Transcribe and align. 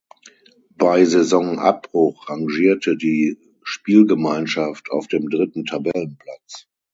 Bei 0.79 1.05
Saisonabbruch 1.05 2.27
rangierte 2.27 2.97
die 2.97 3.37
Spielgemeinschaft 3.61 4.89
auf 4.89 5.07
dem 5.07 5.29
dritten 5.29 5.63
Tabellenplatz. 5.63 6.65